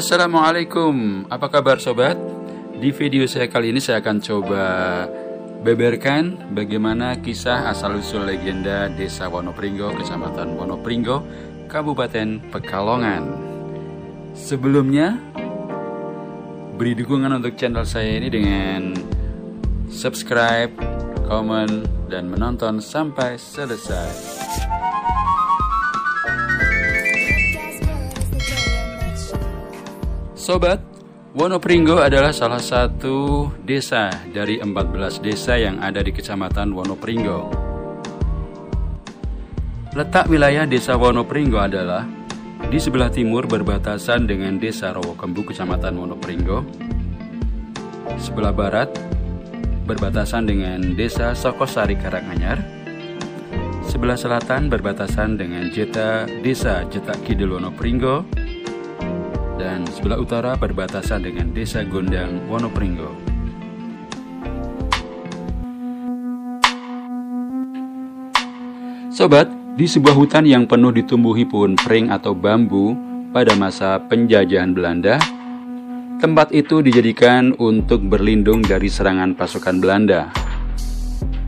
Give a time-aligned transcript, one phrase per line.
[0.00, 2.16] Assalamualaikum, apa kabar sobat?
[2.72, 4.64] Di video saya kali ini saya akan coba
[5.60, 11.20] beberkan bagaimana kisah asal-usul legenda Desa Wonopringgo, Kecamatan Wonopringgo,
[11.68, 13.28] Kabupaten Pekalongan.
[14.32, 15.20] Sebelumnya,
[16.80, 18.96] beri dukungan untuk channel saya ini dengan
[19.92, 20.72] subscribe,
[21.28, 24.08] komen, dan menonton sampai selesai.
[30.50, 30.82] Sobat,
[31.38, 37.46] Wonopringgo adalah salah satu desa dari 14 desa yang ada di Kecamatan Wonopringgo.
[39.94, 42.02] Letak wilayah desa Wonopringgo adalah
[42.66, 46.66] di sebelah timur berbatasan dengan desa Rowokembu, Kecamatan Wonopringgo.
[48.18, 48.90] Sebelah barat
[49.86, 52.58] berbatasan dengan desa Sokosari Karanganyar.
[53.86, 58.39] Sebelah selatan berbatasan dengan Jeta, desa Jeta Kidul Wonopringgo
[59.60, 63.12] dan sebelah utara berbatasan dengan Desa Gondang, Wonopringgo.
[69.12, 72.96] Sobat, di sebuah hutan yang penuh ditumbuhi pohon pring atau bambu
[73.36, 75.20] pada masa penjajahan Belanda,
[76.24, 80.32] tempat itu dijadikan untuk berlindung dari serangan pasukan Belanda.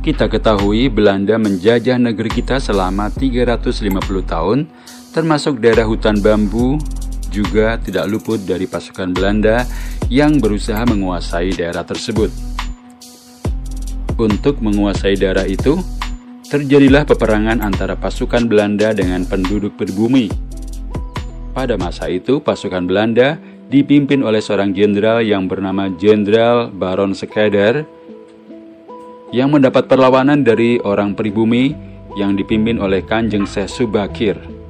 [0.05, 3.89] Kita ketahui Belanda menjajah negeri kita selama 350
[4.29, 4.69] tahun,
[5.17, 6.77] termasuk daerah hutan bambu
[7.33, 9.65] juga tidak luput dari pasukan Belanda
[10.13, 12.29] yang berusaha menguasai daerah tersebut.
[14.21, 15.81] Untuk menguasai daerah itu,
[16.47, 20.29] terjadilah peperangan antara pasukan Belanda dengan penduduk pribumi.
[21.57, 23.41] Pada masa itu, pasukan Belanda
[23.73, 27.89] dipimpin oleh seorang jenderal yang bernama Jenderal Baron Skedar
[29.33, 31.73] yang mendapat perlawanan dari orang pribumi
[32.21, 34.62] yang dipimpin oleh Kanjeng Syekh Subakir.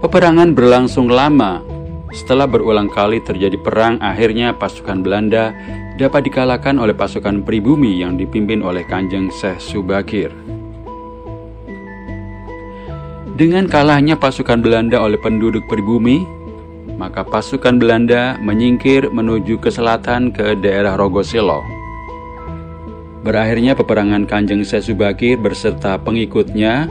[0.00, 1.60] Peperangan berlangsung lama.
[2.08, 5.52] Setelah berulang kali terjadi perang, akhirnya pasukan Belanda
[6.00, 10.32] dapat dikalahkan oleh pasukan pribumi yang dipimpin oleh Kanjeng Syekh Subakir.
[13.36, 16.24] Dengan kalahnya pasukan Belanda oleh penduduk pribumi,
[16.96, 21.60] maka pasukan Belanda menyingkir menuju ke selatan ke daerah Rogoselo.
[23.20, 26.88] Berakhirnya peperangan Kanjeng Syekh Subakir beserta pengikutnya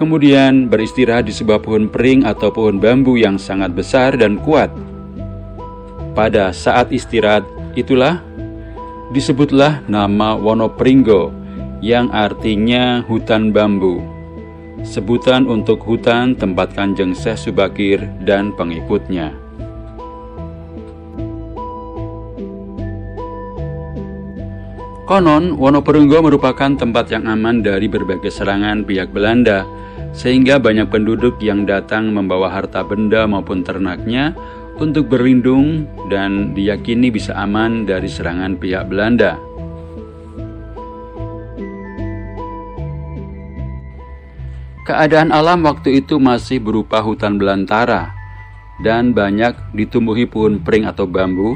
[0.00, 4.72] kemudian beristirahat di sebuah pohon pering atau pohon bambu yang sangat besar dan kuat.
[6.16, 7.44] Pada saat istirahat
[7.76, 8.24] itulah
[9.12, 11.28] disebutlah nama Wonopringgo
[11.84, 14.00] yang artinya hutan bambu.
[14.80, 19.36] Sebutan untuk hutan tempat Kanjeng Syekh Subakir dan pengikutnya.
[25.04, 29.66] Konon, Wonopringgo merupakan tempat yang aman dari berbagai serangan pihak Belanda
[30.10, 34.34] sehingga banyak penduduk yang datang membawa harta benda maupun ternaknya
[34.80, 39.36] untuk berlindung dan diyakini bisa aman dari serangan pihak Belanda.
[44.88, 48.10] Keadaan alam waktu itu masih berupa hutan belantara
[48.82, 51.54] dan banyak ditumbuhi pohon pring atau bambu,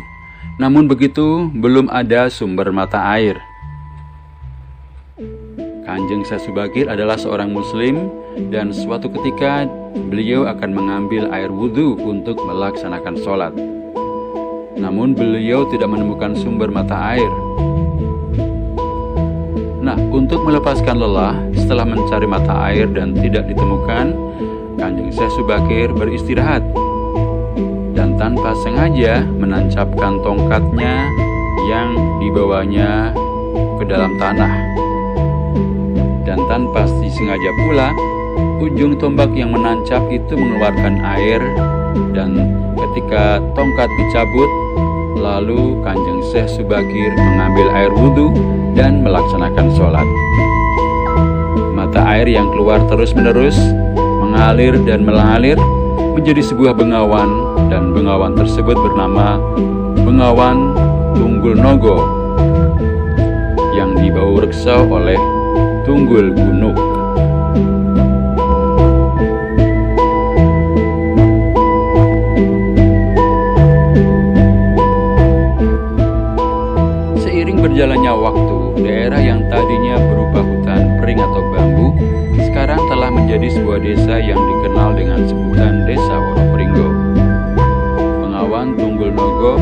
[0.61, 3.35] namun begitu belum ada sumber mata air.
[5.83, 8.13] Kanjeng Sasubagir adalah seorang muslim
[8.51, 9.67] dan suatu ketika
[10.11, 13.55] beliau akan mengambil air wudhu untuk melaksanakan sholat.
[14.75, 17.31] Namun beliau tidak menemukan sumber mata air.
[19.85, 24.17] Nah, untuk melepaskan lelah setelah mencari mata air dan tidak ditemukan,
[24.81, 26.65] Kanjeng Sasubagir beristirahat
[27.95, 31.07] dan tanpa sengaja menancapkan tongkatnya
[31.71, 33.15] yang dibawanya
[33.79, 34.53] ke dalam tanah
[36.27, 37.89] dan tanpa disengaja pula,
[38.63, 41.41] ujung tombak yang menancap itu mengeluarkan air
[42.15, 42.35] dan
[42.75, 44.51] ketika tongkat dicabut,
[45.19, 48.35] lalu Kanjeng Syekh Subagir mengambil air wudhu
[48.75, 50.07] dan melaksanakan sholat.
[51.75, 53.59] Mata air yang keluar terus-menerus
[53.95, 55.59] mengalir dan mengalir
[56.15, 59.39] menjadi sebuah bengawan dan bengawan tersebut bernama
[60.05, 60.75] Bengawan
[61.19, 61.99] Tunggul Nogo
[63.75, 65.19] yang dibawa reksa oleh
[65.83, 67.04] Tunggul Gunung.
[83.75, 86.95] sebuah desa yang dikenal dengan sebutan Desa Wonopringgo.
[88.23, 89.59] Pengawan Tunggul Nogo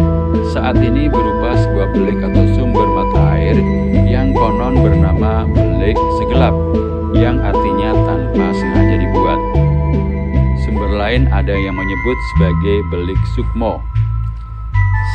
[0.52, 3.56] saat ini berupa sebuah belik atau sumber mata air
[4.04, 6.52] yang konon bernama belik segelap
[7.16, 9.40] yang artinya tanpa sengaja dibuat.
[10.60, 13.80] Sumber lain ada yang menyebut sebagai belik sukmo.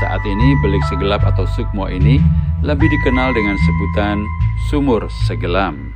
[0.01, 2.17] Saat ini belik segelap atau sukmo ini
[2.65, 4.25] lebih dikenal dengan sebutan
[4.73, 5.93] sumur segelam.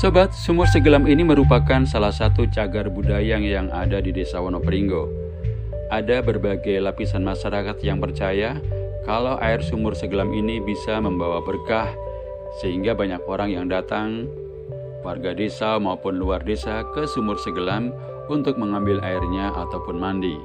[0.00, 5.12] Sobat, sumur segelam ini merupakan salah satu cagar budaya yang ada di Desa Wonopringgo.
[5.92, 8.56] Ada berbagai lapisan masyarakat yang percaya
[9.04, 11.92] kalau air sumur segelam ini bisa membawa berkah,
[12.64, 14.24] sehingga banyak orang yang datang,
[15.04, 17.92] warga desa maupun luar desa, ke sumur segelam
[18.32, 20.40] untuk mengambil airnya ataupun mandi.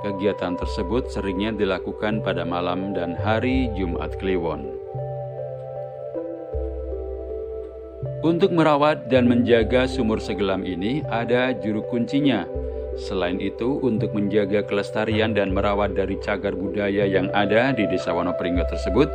[0.00, 4.85] Kegiatan tersebut seringnya dilakukan pada malam dan hari Jumat Kliwon.
[8.26, 12.42] Untuk merawat dan menjaga sumur segelam ini ada juru kuncinya.
[12.98, 18.66] Selain itu, untuk menjaga kelestarian dan merawat dari cagar budaya yang ada di Desa Wonopringgo
[18.66, 19.06] tersebut,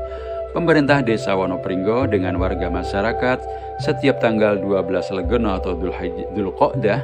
[0.55, 3.43] pemerintah Desa Wonopringgo dengan warga masyarakat
[3.83, 4.79] setiap tanggal 12
[5.11, 7.03] Legono atau Dhul Qodah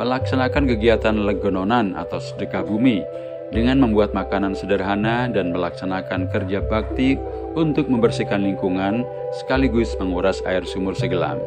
[0.00, 3.04] melaksanakan kegiatan legononan atau sedekah bumi
[3.52, 7.20] dengan membuat makanan sederhana dan melaksanakan kerja bakti
[7.56, 9.04] untuk membersihkan lingkungan
[9.42, 11.40] sekaligus menguras air sumur segelam.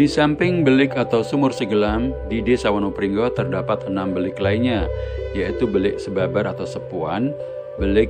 [0.00, 4.88] Di samping belik atau sumur segelam, di Desa Wonopringgo terdapat enam belik lainnya,
[5.36, 7.36] yaitu belik sebabar atau sepuan,
[7.76, 8.08] belik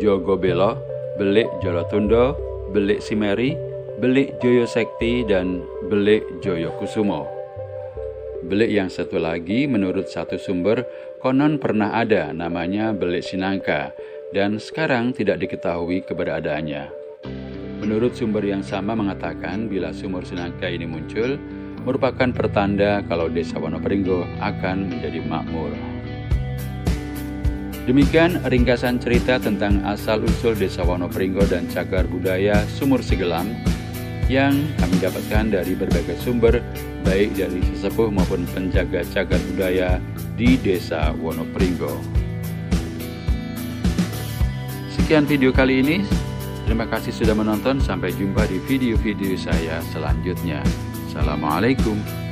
[0.00, 0.80] Jogobelo,
[1.20, 2.38] belik Jolotundo,
[2.72, 3.52] belik Simeri,
[4.00, 5.60] belik Joyo Sekti, dan
[5.92, 7.39] belik Joyo Kusumo.
[8.50, 10.82] Belik yang satu lagi menurut satu sumber
[11.22, 13.94] konon pernah ada namanya belik sinangka
[14.34, 16.90] dan sekarang tidak diketahui keberadaannya.
[17.78, 21.38] Menurut sumber yang sama mengatakan bila sumur sinangka ini muncul
[21.86, 25.70] merupakan pertanda kalau desa Wonopringgo akan menjadi makmur.
[27.86, 33.46] Demikian ringkasan cerita tentang asal-usul desa Wonopringgo dan cagar budaya Sumur Segelam
[34.30, 36.62] yang kami dapatkan dari berbagai sumber
[37.02, 39.98] baik dari sesepuh maupun penjaga cagar budaya
[40.38, 41.98] di Desa Wonopringgo.
[44.94, 46.06] Sekian video kali ini.
[46.62, 47.82] Terima kasih sudah menonton.
[47.82, 50.62] Sampai jumpa di video-video saya selanjutnya.
[51.10, 52.29] Assalamualaikum.